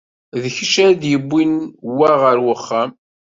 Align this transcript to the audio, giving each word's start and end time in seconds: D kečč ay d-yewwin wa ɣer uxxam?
D 0.41 0.43
kečč 0.55 0.73
ay 0.83 0.93
d-yewwin 1.01 1.51
wa 1.97 2.09
ɣer 2.21 2.37
uxxam? 2.53 2.91